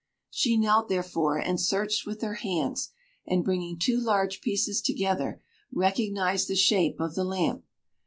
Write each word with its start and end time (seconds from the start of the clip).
She 0.31 0.57
knelt, 0.57 0.89
therefore, 0.89 1.37
and 1.37 1.61
searched 1.61 2.07
with 2.07 2.23
her 2.23 2.33
hands, 2.33 2.89
and 3.27 3.43
bringing 3.45 3.77
two 3.77 3.99
large 3.99 4.41
pieces 4.41 4.81
together, 4.81 5.43
recognized 5.71 6.47
the 6.47 6.55
shape 6.55 6.99
of 6.99 7.13
the 7.13 7.23
lamp. 7.23 7.63